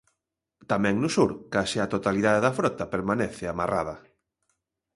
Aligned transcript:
Tamén 0.71 0.95
no 1.01 1.09
sur, 1.15 1.31
case 1.55 1.77
a 1.81 1.91
totalidade 1.95 2.43
da 2.45 2.55
frota 2.59 2.91
permanece 2.93 3.43
amarrada. 3.47 3.95